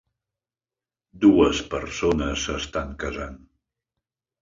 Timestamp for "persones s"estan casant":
1.75-3.41